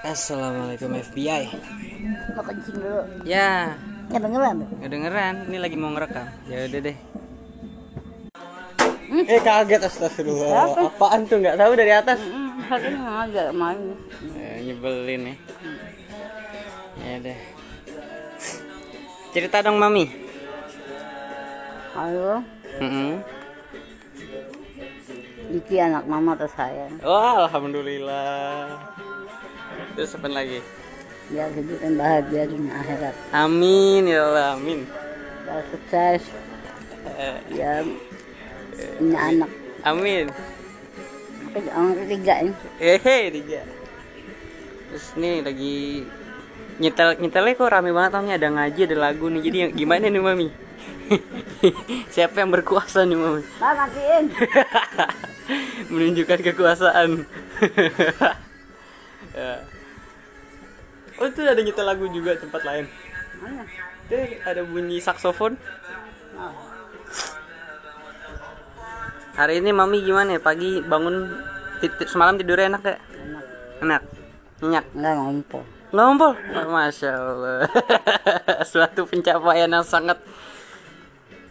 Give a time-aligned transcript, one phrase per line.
[0.00, 1.42] Assalamualaikum FBI.
[2.32, 3.00] Mau kencing dulu.
[3.22, 3.76] Ya,
[4.08, 4.68] Nggak dengeran tuh.
[4.80, 5.34] kedengeran.
[5.46, 6.26] Ini lagi mau ngerekam.
[6.48, 6.96] Ya udah deh.
[9.10, 10.88] Eh kaget astagfirullah.
[10.88, 12.18] Apaan tuh nggak tahu dari atas?
[12.18, 13.80] Hmm, hari ini ngajak main.
[14.34, 15.36] Eh, nyebelin nih.
[16.98, 17.38] Ya deh.
[19.30, 20.08] Cerita dong mami.
[21.90, 22.40] Ayo,
[22.80, 23.18] Mm-mm.
[25.52, 26.86] Iki anak mama atau saya.
[27.02, 28.78] Wah, alhamdulillah.
[29.92, 30.60] Terus apa lagi?
[31.28, 33.14] Biar hidup dan bahagia dunia akhirat.
[33.30, 34.80] Amin ya Allah, amin.
[35.44, 36.22] Biar sukses.
[37.06, 37.84] Eh, Biar
[38.96, 39.50] punya anak.
[39.82, 40.26] amin.
[41.50, 42.52] Orang ketiga ini.
[42.78, 43.60] Hehe, tiga.
[44.88, 45.76] Terus nih lagi
[46.80, 50.16] nyetel nyetelnya kok rame banget Mami ada ngaji ada lagu nih jadi yang- gimana nih
[50.18, 50.48] mami
[52.14, 54.24] siapa yang berkuasa nih mami matiin.
[55.92, 57.28] menunjukkan kekuasaan
[59.36, 59.62] Ya.
[61.20, 62.84] oh itu ada nyetel lagu juga tempat lain
[63.40, 63.62] Mana?
[64.08, 65.54] Tuh ada bunyi saksofon
[66.40, 66.56] Oh,
[69.36, 71.28] hari ini mami gimana ya pagi bangun
[72.08, 73.44] semalam tidurnya enak gak enak.
[73.84, 74.02] enak
[74.60, 75.64] nyenyak Enggak ngompol.
[75.90, 76.32] Ngompol,
[76.70, 77.66] masya Allah,
[78.70, 80.22] suatu pencapaian yang sangat,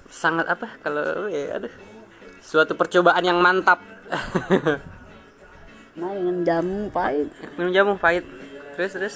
[0.08, 0.80] sangat apa?
[0.80, 1.74] Kalau ya, aduh,
[2.40, 3.84] suatu percobaan yang mantap.
[6.00, 7.28] Main dengan jamu pahit.
[7.60, 8.24] Minum jamu pahit,
[8.76, 9.16] terus terus.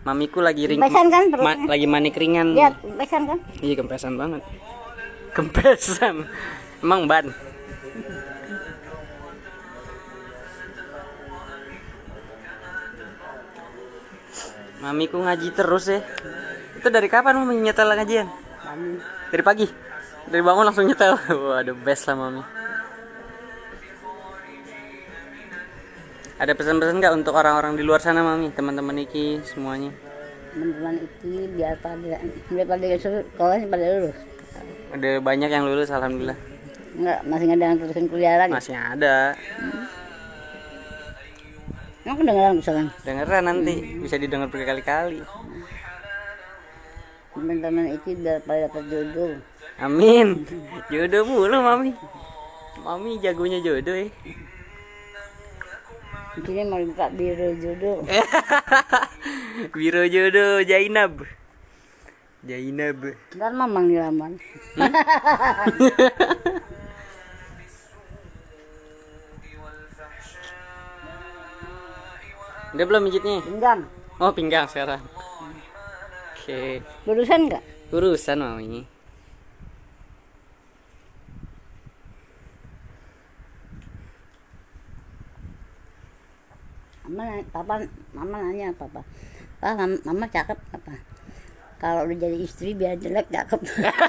[0.00, 2.56] Mamiku lagi ring, Kempesan kan ma- lagi manik ringan.
[2.56, 3.38] Lihat, besan kan?
[3.60, 4.40] Iya kempesan banget.
[5.36, 6.24] Kempesan,
[6.80, 7.28] emang ban.
[14.80, 16.00] Mamiku ngaji terus ya.
[16.80, 18.28] Itu dari kapan mami nyetel ngajian?
[18.64, 18.96] Kami.
[19.28, 19.66] Dari pagi.
[20.24, 21.20] Dari bangun langsung nyetel.
[21.44, 22.40] Wah, the best lah mami.
[26.40, 29.92] Ada pesan-pesan nggak untuk orang-orang di luar sana mami, teman-teman Iki semuanya?
[30.56, 32.16] Teman-teman itu biar pada
[32.48, 34.16] biar pada sekolah pada lulus.
[34.88, 36.40] Ada banyak yang lulus alhamdulillah.
[36.96, 38.56] Enggak, masih ada yang terusin kuliah lagi.
[38.56, 39.36] Masih ada.
[42.08, 45.20] Emang kedengeran misalkan Dengeran nanti bisa didengar berkali-kali.
[47.36, 49.36] teman-teman itu biar pada dapat jodoh.
[49.76, 50.48] Amin.
[50.88, 51.92] Jodoh mulu mami.
[52.80, 54.08] Mami jagonya jodoh ya.
[56.40, 58.00] Di sini mau buka biro jodoh.
[59.76, 61.20] Biro jodoh Jainab.
[62.48, 63.12] Jainab.
[63.36, 64.32] Ntar mamang dilamar.
[72.72, 73.44] Udah belum mijitnya?
[73.44, 73.84] Pinggang.
[74.16, 75.04] Oh pinggang sekarang.
[76.32, 76.80] Oke.
[77.04, 77.60] Lulusan enggak?
[77.92, 78.88] Urusan mami.
[87.10, 87.84] Mama, nanya- papa,
[88.16, 89.02] mama nanya papa.
[89.60, 90.94] Pak, mam- mama cakep apa?
[91.80, 93.60] Kalau udah jadi istri biar jelek cakep.
[93.80, 93.92] Ya?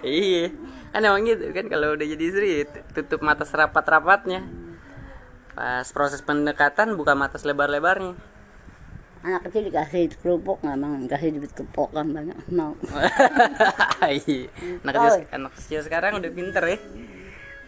[0.00, 0.50] Iya.
[0.90, 2.64] Kan emang gitu kan kalau udah jadi istri
[2.96, 4.42] tutup mata serapat-rapatnya.
[5.54, 8.16] Pas proses pendekatan buka mata selebar-lebarnya.
[9.20, 12.72] Anak kecil dikasih kerupuk nggak mau, dikasih duit kepokan banyak mau.
[14.00, 14.48] Iya.
[14.80, 16.78] anak, kecil, anak kecil sekarang udah pinter ya.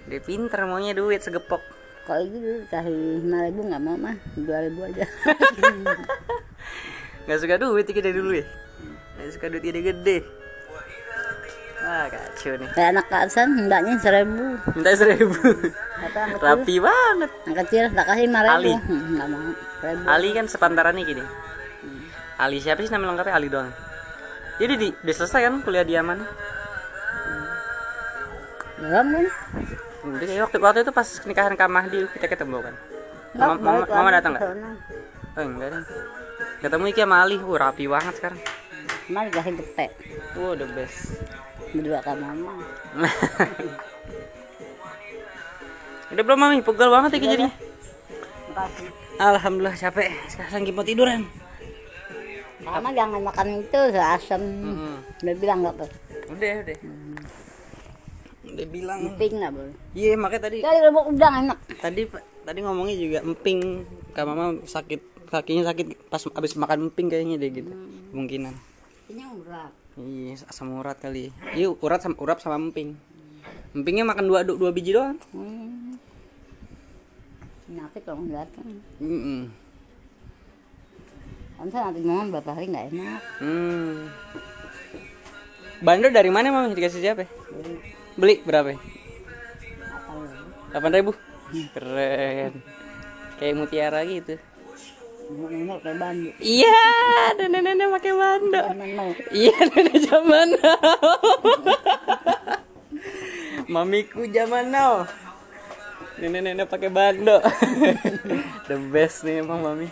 [0.09, 1.61] Udah pinter maunya duit segepok.
[2.03, 5.07] Kalau gitu dikasih lima ribu nggak mau mah, dua ribu aja.
[7.23, 8.47] Gak suka duit kita dari dulu ya.
[9.15, 10.27] Gak suka duit gede-gede.
[11.83, 12.69] Wah kacau nih.
[12.75, 14.59] Kayak anak kasan, mbaknya seribu.
[14.75, 15.39] Minta seribu.
[16.43, 17.31] Rapi banget.
[17.47, 18.55] anak kecil tak kasih lima ribu.
[18.55, 18.73] Ali.
[18.75, 20.05] Hmm, Nggak mau, seribu.
[20.11, 21.25] Ali kan sepantaran nih gini.
[22.43, 23.71] Ali siapa sih nama lengkapnya Ali doang.
[24.59, 26.19] Jadi di, udah selesai kan kuliah di Yaman.
[28.83, 29.27] Belum kan?
[30.03, 32.75] Udah kayak waktu waktu itu pas nikahan Kak Mahdi kita ketemu kan.
[33.33, 34.43] Nggak, Mama, mama, datang nggak?
[35.39, 35.83] Oh enggak deh.
[36.61, 38.41] Ketemu Iki sama Ali, uh rapi banget sekarang.
[39.09, 39.91] Mama dikasih gepek.
[40.37, 41.23] Wow the best.
[41.73, 42.53] Berdua sama mama.
[46.13, 47.53] Udah belum mami, pegel banget ya jadinya.
[48.53, 48.89] Makasih.
[49.17, 50.13] Alhamdulillah capek.
[50.29, 51.21] Sekarang lagi mau tiduran.
[52.61, 54.43] Mama jangan makan itu asam.
[54.43, 54.95] Mm-mm.
[55.25, 55.97] Udah bilang nggak boleh.
[56.31, 56.77] Udah, udah.
[58.53, 58.99] Udah bilang.
[59.09, 59.75] Emping nggak boleh.
[59.97, 61.59] Iya, makanya tadi Kali rebuk udang enak.
[61.81, 62.03] tadi
[62.45, 63.61] tadi ngomongnya juga emping.
[64.13, 65.01] Kak mama sakit
[65.33, 67.73] kakinya sakit pas abis makan emping kayaknya deh gitu.
[68.13, 68.55] Kemungkinan.
[69.09, 69.73] Ini urat.
[69.97, 71.33] Iya, asam urat kali.
[71.57, 72.97] Iya, urat sama urap sama emping.
[73.73, 75.17] Empingnya makan dua dua biji doang.
[75.33, 75.97] Hmm.
[77.65, 78.69] Penyakit kalau datang.
[79.01, 79.49] Mm
[81.57, 83.23] Kan saya nanti mama berapa hari nggak enak.
[83.41, 84.11] Hmm.
[85.81, 87.25] Bandar dari mana mami dikasih siapa?
[88.13, 88.77] Beli berapa?
[90.73, 91.13] Delapan ribu.
[91.77, 92.53] keren.
[93.37, 94.37] Kayak mutiara gitu.
[95.33, 96.77] Nenek iya
[97.33, 98.63] ada nenek-nenek pakai bando
[99.33, 100.77] iya nenek zaman now.
[103.73, 105.09] Mamiku zaman now.
[106.21, 107.41] Nenek-nenek pakai bando
[108.69, 109.89] the best nih emang mami.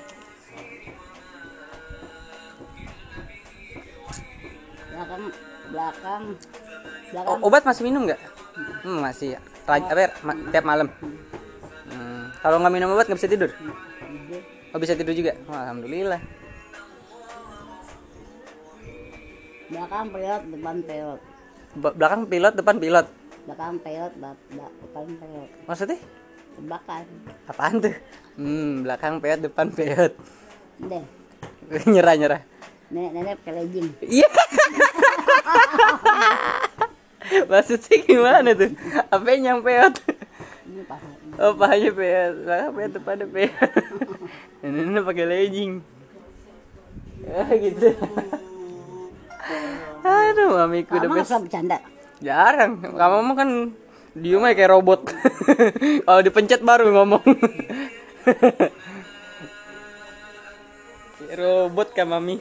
[4.93, 5.25] Belakang
[5.73, 6.25] belakang
[7.11, 8.21] O- belakang obat masih minum nggak?
[8.87, 9.41] Hmm, masih ya.
[9.67, 10.87] Raj- apa ya, ma- tiap malam.
[11.87, 13.51] Hmm, kalau nggak minum obat nggak bisa tidur?
[14.71, 15.35] Oh bisa tidur juga?
[15.51, 16.23] Wah, alhamdulillah.
[19.71, 21.21] Belakang peot depan peot
[21.79, 23.07] Ba- belakang pilot depan pilot?
[23.47, 25.99] Belakang bap- depan peot maksudnya?
[26.59, 27.05] Tebakan
[27.47, 27.95] apaan tuh?
[28.35, 30.13] Hmm belakang peot depan peot
[30.81, 31.05] deh.
[31.93, 32.43] Nyerah nyerah.
[32.91, 33.87] Nenek nenek pakai legging.
[34.03, 34.27] Iya
[37.51, 38.71] maksudnya gimana tuh
[39.13, 39.95] apa yang peot
[40.67, 43.73] ini pakai oh pahanya peot belakang peot depannya peot
[44.65, 45.73] ini pakai legging
[47.25, 47.89] ya gitu
[50.01, 51.79] aduh mamiku udah best nggak bercanda
[52.21, 52.85] Jarang.
[52.85, 53.73] Kamu mah kan
[54.13, 55.09] diem aja kayak robot.
[56.05, 57.25] Kalau dipencet baru ngomong.
[61.17, 62.37] kayak robot kan mami.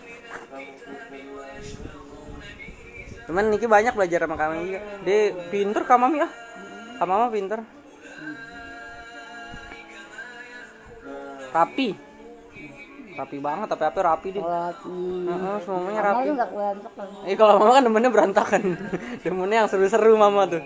[3.29, 4.81] Cuman Niki banyak belajar sama kami juga.
[5.05, 6.31] Dia pinter kak mami ah.
[6.97, 7.61] Kak mama pinter.
[11.53, 11.93] Rapi.
[13.13, 14.41] Rapi banget, tapi apa rapi deh.
[14.41, 15.29] sholat hmm.
[15.29, 16.27] Heeh, semuanya rapi.
[17.29, 18.63] Eh kalau mama kan demennya berantakan.
[19.21, 20.65] demennya yang seru-seru mama tuh.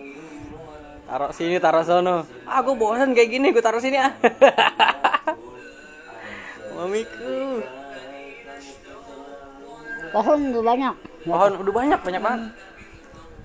[1.04, 2.24] Taruh sini, taruh sono.
[2.48, 4.16] Ah, gue bosan kayak gini, gue taruh sini ah.
[6.80, 7.60] Mamiku.
[10.14, 12.42] pohon tuh banyak Pohon udah banyak, banyak banget.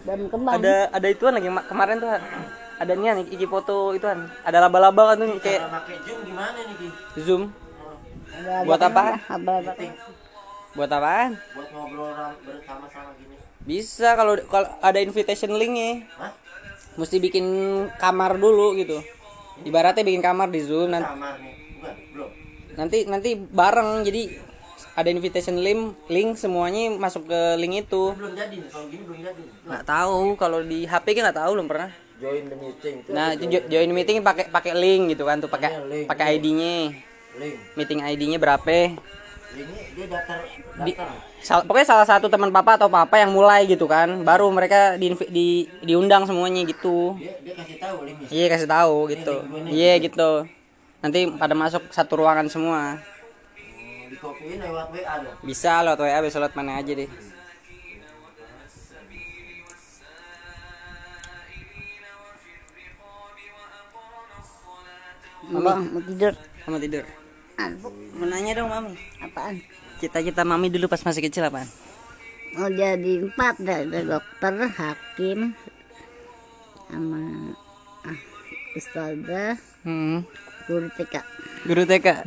[0.01, 2.11] dan kembang Ada ada ituan lagi ma- kemarin tuh.
[2.79, 4.31] Ada nih nih iki foto ituan.
[4.41, 6.89] Ada laba-laba kan tuh kayak pakai zoom gimana nih Ki?
[7.21, 7.43] zoom.
[8.31, 9.03] Ada- buat apa
[10.71, 11.31] Buat apaan?
[11.53, 16.07] buat ngobrol bersama-sama gini Bisa kalau kalau ada invitation linknya.
[16.15, 16.33] Hah?
[16.95, 17.47] Mesti bikin
[17.95, 19.03] kamar dulu gitu.
[19.61, 22.31] Ibaratnya bikin kamar di Zoom nanti kamar nih bukan belum
[22.75, 24.23] nanti nanti bareng jadi
[24.99, 28.19] ada invitation link link semuanya masuk ke link itu.
[28.19, 29.43] Belum jadi nih kalau gini belum jadi.
[29.63, 31.91] Nggak tahu kalau di HP kan nggak tahu belum pernah.
[32.19, 35.55] Join the meeting nah itu jo- join meeting pakai pakai link gitu kan tuh Iya,
[35.55, 36.07] pakai link.
[36.11, 36.75] pakai ID-nya
[37.39, 37.55] link.
[37.79, 38.67] Meeting ID-nya berapa?
[39.55, 40.39] Linknya dia daftar
[40.83, 40.99] Di-
[41.39, 45.15] Sal- pokoknya salah satu teman papa atau papa yang mulai gitu kan baru mereka di,
[45.31, 45.47] di
[45.81, 47.15] diundang semuanya gitu.
[47.15, 48.27] Dia dia kasih tahu linknya.
[48.35, 49.35] Iya kasih tahu gitu.
[49.71, 50.31] Iya gitu.
[50.99, 52.99] Nanti pada masuk satu ruangan semua
[54.09, 55.37] Hmm, di copyin lewat WA dong.
[55.45, 57.11] Bisa lewat WA bisa lewat mana aja deh.
[65.49, 66.33] Bang mau tidur?
[66.65, 67.05] Mama tidur.
[67.61, 68.97] Aduh, mau nanya dong mami.
[69.21, 69.61] Apaan?
[70.01, 71.69] Cita-cita mami dulu pas masih kecil apaan?
[72.57, 75.53] Mau jadi empat ada, ada dokter hakim
[76.89, 77.53] sama
[78.09, 78.19] ah,
[78.73, 80.25] ustazah hmm.
[80.65, 81.15] guru TK
[81.69, 82.25] guru TK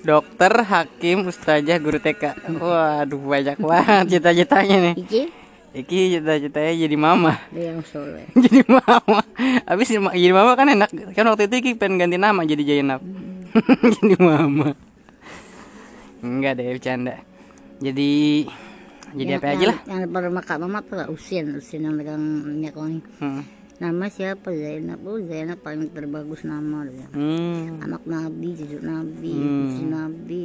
[0.00, 4.94] dokter hakim ustazah guru TK waduh banyak banget cita-citanya nih.
[4.96, 5.22] Iki?
[5.70, 7.38] Iki cita-citanya jadi mama.
[7.54, 8.26] Dia yang soleh.
[8.44, 9.22] Jadi mama.
[9.70, 10.90] Habis jadi mama kan enak.
[11.14, 12.98] Kan waktu itu Iki pengen ganti nama jadi Jainab
[14.02, 14.74] jadi mama.
[16.26, 17.22] Enggak deh bercanda.
[17.78, 18.44] Jadi
[19.14, 19.78] jadi apa aja lah.
[19.90, 21.54] yang pada makan mama tuh lah usin.
[21.58, 23.02] Usin yang megang minyak wangi.
[23.22, 23.42] Hmm.
[23.80, 24.52] Nama siapa?
[24.52, 25.00] Zainab.
[25.02, 27.08] Oh Zainab paling terbagus nama dia.
[27.10, 27.80] Hmm.
[27.80, 29.64] anak nabi cucu nabi Hmm.
[29.66, 30.42] istri nabi.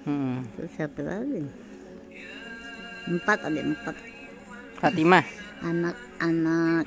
[0.00, 0.46] Hmm.
[0.54, 1.42] terus siapa lagi?
[3.04, 3.96] Empat ada empat.
[4.78, 5.26] Fatimah.
[5.60, 6.86] Anak-anak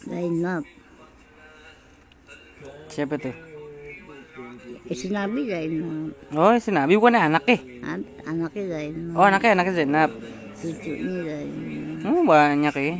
[0.00, 0.62] Zainab.
[2.86, 3.34] Siapa tuh?
[4.86, 6.14] Istri nabi Zainab.
[6.32, 9.12] Oh si Nabi bukan anak eh An- anaknya Zainab.
[9.12, 10.10] Oh anaknya anaknya Zainab.
[10.54, 12.06] Cucunya Zainab.
[12.06, 12.96] Oh banyak ya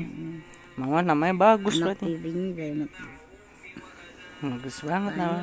[0.76, 2.06] mama namanya bagus anak berarti.
[2.21, 2.90] Tirinya Zainab
[4.37, 5.40] bagus banget nama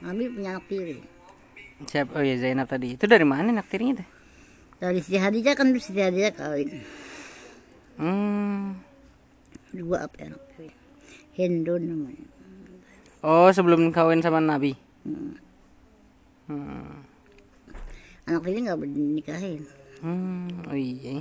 [0.00, 0.96] Nabi punya anak tiri.
[1.84, 2.16] Siapa?
[2.16, 2.96] Oh ya Zainab tadi.
[2.96, 4.08] Itu dari mana anak tirinya tuh
[4.80, 6.68] dari Siti Hadijah kan Siti Hadijah kawin.
[8.00, 8.80] Hmm.
[9.76, 10.72] dua apa ya anak tiri?
[11.36, 12.26] Hindu namanya.
[13.20, 14.72] Oh sebelum kawin sama Nabi?
[15.04, 15.36] Hmm.
[16.48, 17.09] hmm.
[18.30, 19.62] Anak tiri nggak boleh dinikahin
[20.00, 21.20] Hmm, oh iya.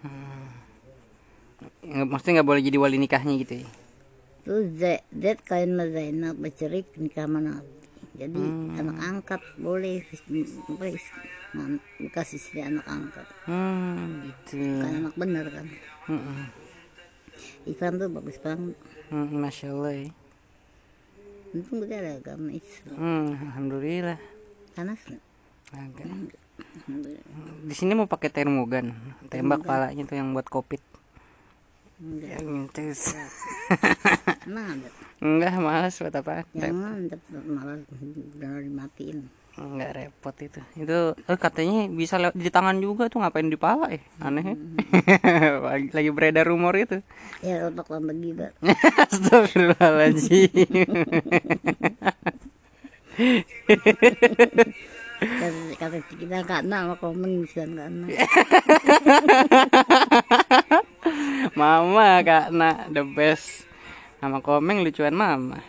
[0.00, 0.48] Hmm.
[1.80, 3.68] Nggak- Maksudnya nggak boleh jadi wali nikahnya gitu ya?
[4.40, 7.68] terus Z Z sama Zainab bercerai nikah sama Nabi
[8.16, 8.72] jadi Hmm.
[8.74, 10.00] anak angkat boleh
[11.52, 14.80] ngan- bekas istri anak angkat Hmm, gitu.
[14.80, 15.66] kan anak bener kan
[16.08, 16.48] Mm-mm.
[17.62, 18.74] Islam tuh bagus banget
[19.06, 20.08] Hmm, Masya Allah ya.
[21.52, 24.18] Untung gue ada agama Islam Hmm, Alhamdulillah.
[24.72, 25.22] panas nggak
[25.70, 26.06] Agak.
[26.82, 27.24] Alhamdulillah.
[27.62, 28.90] Di sini mau pakai termogan,
[29.26, 30.82] tembak palanya tuh yang buat covid.
[31.96, 32.40] enggak
[32.72, 33.14] Terus.
[34.44, 34.88] emang ada
[35.22, 36.42] Enggak, malas buat apa?
[36.50, 37.76] jangan dapet malah
[38.34, 39.18] udah dimatiin
[39.60, 40.60] Enggak repot itu.
[40.72, 44.00] Itu eh, katanya bisa lewat di tangan juga tuh ngapain di pala ya?
[44.24, 44.56] Aneh.
[45.68, 47.04] lagi, lagi beredar rumor itu.
[47.44, 48.48] ya otak lambang gila
[49.04, 50.48] Astagfirullahaladzim.
[55.76, 58.08] kata kita karena sama komen bisa karena
[61.60, 63.68] mama kak nak the best.
[64.24, 65.60] Nama komeng lucuan mama.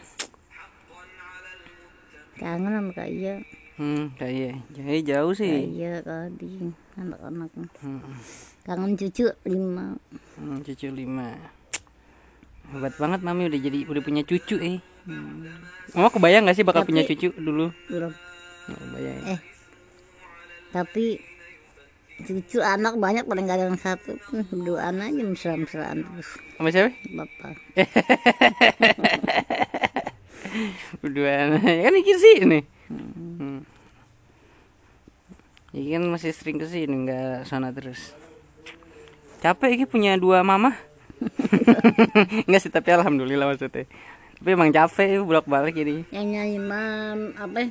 [2.37, 3.35] Kangen sama kak iya
[3.75, 5.65] Hmm, kayak jadi jauh kak sih.
[5.73, 7.99] iya kadi anak-anak Hmm,
[8.61, 9.97] kangen cucu lima
[10.37, 11.33] hmm, cucu lima.
[12.69, 14.77] Hebat banget mami udah jadi udah punya cucu eh.
[15.91, 17.73] Mama kebayang gak sih bakal punya cucu dulu?
[17.89, 18.13] belum
[18.69, 19.17] kebayang.
[19.17, 19.33] ya?
[19.33, 19.39] eh
[20.69, 21.05] tapi
[22.21, 26.93] cucu anak banyak paling gak ada yang satu Hmm, berduaan aja mesra-mesraan terus Sama siapa?
[27.09, 27.55] bapak
[30.99, 32.59] Berdua kan iki sih ini.
[32.87, 33.63] Hmm.
[35.71, 38.11] Iki kan masih sering ke sini nggak sana terus.
[39.39, 40.75] Capek iki punya dua mama.
[42.49, 43.85] Enggak sih tapi alhamdulillah maksudnya.
[44.37, 46.01] Tapi emang capek bolak balik jadi.
[46.09, 47.69] yang nyanyi mam apa ya?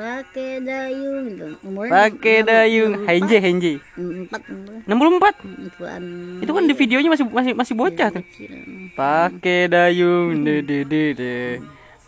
[0.00, 1.28] pakai dayung
[1.60, 3.72] umurnya Pakai dayung Henje Henje.
[4.00, 4.40] empat
[4.88, 5.76] umurnya 64.
[5.76, 6.02] tuan
[6.40, 8.24] Itu kan di videonya masih masih masih bocah tuh.
[8.24, 8.48] kecil
[8.96, 11.34] Pakai dayung de de de de.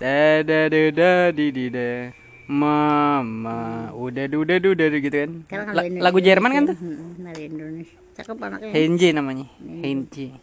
[0.02, 2.10] Da da da da di di da.
[2.50, 5.30] Mama, udah udah udah gitu kan.
[5.70, 6.76] La- ada lagu Jerman kan tuh?
[6.76, 9.46] Hmm, dari Indonesia cakep anaknya Henje namanya.
[9.62, 10.34] Henje.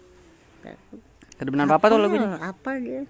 [0.64, 0.98] Cakep.
[1.36, 2.40] Kedebenan apa tuh lagunya?
[2.40, 3.04] Apa dia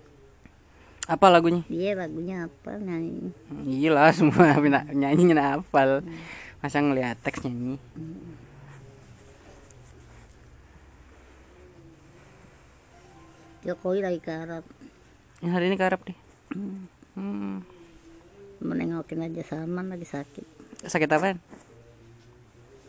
[1.05, 1.61] Apa lagunya?
[1.65, 3.29] dia lagunya apa nyanyi
[3.65, 6.01] Gila semua bina- nyanyi nyana hafal.
[6.59, 7.77] Masa ngeliat teks nyanyi.
[13.61, 14.63] Jokowi lagi ke Arab
[15.39, 16.17] Ya, hari ini ke Arab deh.
[16.51, 17.61] Hmm.
[18.59, 20.45] menengokin aja Salman lagi sakit
[20.81, 21.37] Sakit apaan?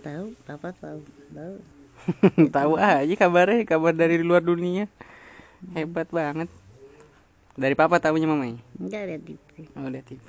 [0.01, 1.01] tahu papa tahu
[1.31, 1.55] tahu
[2.51, 4.89] Tahu aja kabarnya, kabar dari luar dunia.
[5.71, 6.49] Hebat banget.
[7.53, 8.57] Dari papa tahunya mamanya.
[8.75, 10.27] enggak lihat TV Oh, ada TV.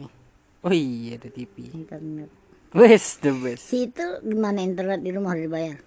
[0.62, 1.72] Oh iya, ada TV.
[1.72, 2.28] internet
[2.72, 3.64] Wes the best.
[3.66, 5.80] si itu gimana internet di rumah harus dibayar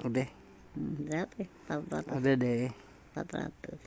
[0.00, 0.26] Udah,
[0.74, 1.46] hmm, berapa ya?
[1.68, 2.70] empat ratus udah deh.
[3.10, 3.80] empat ratus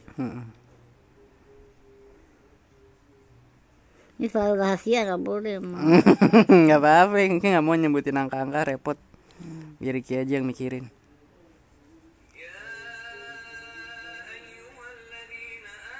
[4.15, 5.99] ini selalu rahasia nggak boleh emang.
[6.65, 8.97] nggak apa-apa, Ki nggak mau nyebutin angka-angka repot.
[9.77, 10.87] Biar Ki aja yang mikirin.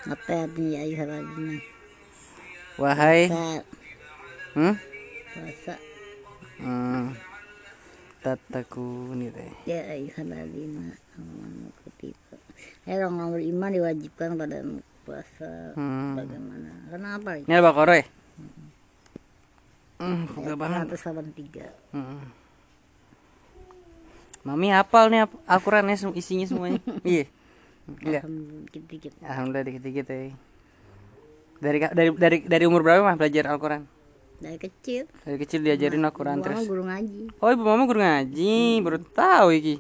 [0.05, 1.57] apa ya nih ayu haladina
[2.77, 3.25] Wahai,
[4.53, 4.75] hmm?
[5.33, 5.75] puasa
[6.55, 7.11] Hmm.
[8.23, 9.51] Tataku nih teh.
[9.67, 12.37] ya ayu haladina aman kutipa
[12.85, 14.61] eh orang orang beriman diwajibkan pada
[15.15, 16.19] puasa Hmm.
[16.19, 18.05] bagaimana kenapa Ini ada bakoro ya?
[19.95, 20.91] Hmm, banget.
[20.91, 22.19] 183 Hmm.
[24.43, 26.83] Mami hafal nih Al-Quran ya, isinya semuanya.
[27.07, 27.25] Iya.
[27.87, 28.21] Enggak.
[28.21, 30.17] Alhamdulillah dikit-dikit Alhamdulillah dikit-dikit ya.
[31.55, 33.83] Dari dari dari dari umur berapa mah belajar Al-Quran?
[34.35, 36.67] dari kecil Dari kecil diajarin Al-Quran Mama terus.
[36.67, 39.75] guru ngaji Oh, ibu mama guru ngaji, baru tahu iki.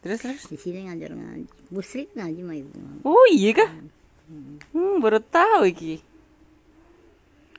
[0.00, 0.42] Terus terus.
[0.48, 2.72] di sini ngajar ngaji busrik ngaji mah ibu
[3.04, 3.68] Oh, iya kah?
[3.68, 3.92] Hmm,
[5.00, 6.04] baru tahu iki.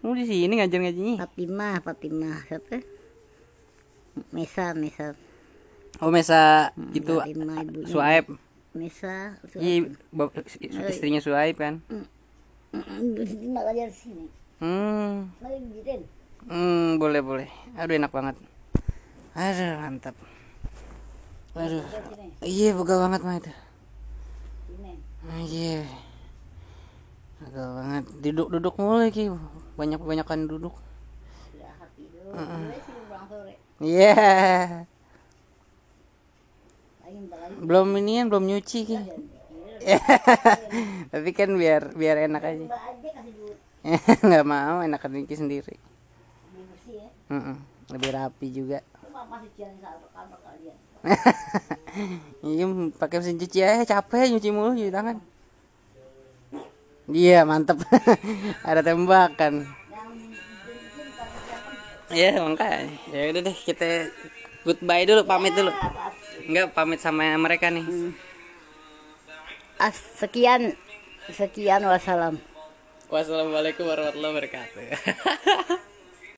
[0.02, 1.22] Oh, di sini ngajar ngajinya.
[1.22, 2.82] Fatimah Fatimah siapa
[4.34, 5.14] Mesa Mesa
[6.02, 8.26] Oh, Mesa itu Fatimah ibu Suaib.
[8.74, 9.94] Mesa Iya,
[10.90, 11.86] istrinya Suaib kan.
[12.74, 14.26] Ngajar sini
[14.62, 15.34] Hmm.
[15.42, 16.06] mari bijitin
[16.46, 17.50] Hmm, boleh boleh.
[17.78, 18.38] Aduh enak banget.
[19.38, 20.18] Aduh mantap.
[21.54, 21.86] Aduh.
[22.42, 23.54] Iya pegal banget mah itu.
[25.30, 25.42] Ah,
[27.42, 27.50] Iya.
[27.50, 28.04] Pegal banget.
[28.22, 29.34] Duduk duduk mulai ki.
[29.74, 30.78] Banyak banyakan duduk.
[32.32, 34.14] sore Iya.
[37.02, 37.20] lagi
[37.66, 38.98] Belum inian belum nyuci ki.
[41.12, 42.66] Tapi kan biar biar enak aja.
[44.26, 45.76] Nggak mau enakan Niki sendiri.
[46.54, 47.10] lebih ya.
[47.90, 48.80] Lebih rapi juga.
[52.46, 52.64] Iya
[52.96, 55.18] pakai mesin cuci aja capek nyuci mulu cuci tangan.
[57.12, 57.78] Iya mantep.
[58.68, 59.68] Ada tembakan.
[59.68, 60.12] yang
[62.12, 62.92] Ya makanya.
[63.12, 64.12] Ya udah deh kita
[64.64, 65.72] goodbye dulu, pamit dulu.
[66.48, 67.84] Enggak pamit sama mereka nih.
[69.82, 70.78] As, sekian
[71.34, 72.38] sekian wassalam
[73.12, 74.84] Wassalamualaikum warahmatullahi wabarakatuh.